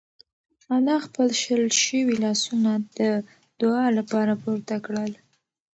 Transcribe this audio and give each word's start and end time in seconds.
انا 0.75 0.95
خپل 1.05 1.27
شل 1.43 1.63
شوي 1.83 2.13
لاسونه 2.23 2.71
د 2.97 2.99
دعا 3.59 3.85
لپاره 3.97 4.33
پورته 4.43 4.75
کړل. 4.85 5.11